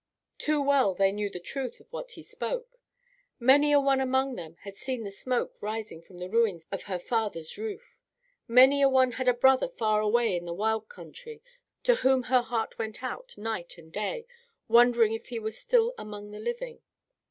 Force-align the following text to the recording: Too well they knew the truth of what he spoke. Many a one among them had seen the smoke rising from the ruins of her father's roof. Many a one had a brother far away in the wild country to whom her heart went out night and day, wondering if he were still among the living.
Too 0.39 0.59
well 0.63 0.95
they 0.95 1.11
knew 1.11 1.29
the 1.29 1.39
truth 1.39 1.79
of 1.79 1.93
what 1.93 2.13
he 2.13 2.23
spoke. 2.23 2.79
Many 3.39 3.71
a 3.71 3.79
one 3.79 4.01
among 4.01 4.33
them 4.33 4.55
had 4.61 4.75
seen 4.75 5.03
the 5.03 5.11
smoke 5.11 5.61
rising 5.61 6.01
from 6.01 6.17
the 6.17 6.27
ruins 6.27 6.65
of 6.71 6.81
her 6.85 6.97
father's 6.97 7.55
roof. 7.55 7.99
Many 8.47 8.81
a 8.81 8.89
one 8.89 9.11
had 9.11 9.27
a 9.27 9.33
brother 9.35 9.67
far 9.67 10.01
away 10.01 10.35
in 10.35 10.45
the 10.45 10.55
wild 10.55 10.89
country 10.89 11.43
to 11.83 11.93
whom 11.97 12.23
her 12.23 12.41
heart 12.41 12.79
went 12.79 13.03
out 13.03 13.37
night 13.37 13.77
and 13.77 13.93
day, 13.93 14.25
wondering 14.67 15.13
if 15.13 15.27
he 15.27 15.37
were 15.37 15.51
still 15.51 15.93
among 15.99 16.31
the 16.31 16.39
living. 16.39 16.81